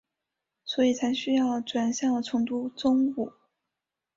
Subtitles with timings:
[0.65, 3.31] 所以才需要转校重读中五。